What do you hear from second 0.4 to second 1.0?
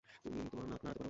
তোমার নাক নাড়াতে পারো?